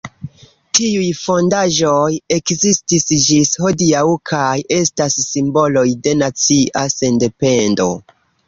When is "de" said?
6.09-6.19